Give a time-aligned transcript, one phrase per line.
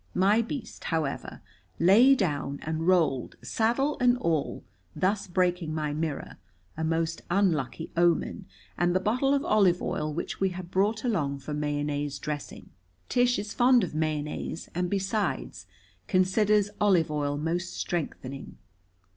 [0.15, 1.43] My beast, however,
[1.77, 4.63] lay down and rolled, saddle and all,
[4.95, 6.37] thus breaking my mirror
[6.75, 8.47] a most unlucky omen
[8.79, 12.71] and the bottle of olive oil which we had brought along for mayonnaise dressing.
[13.09, 15.67] Tish is fond of mayonnaise, and, besides,
[16.07, 18.57] considers olive oil most strengthening.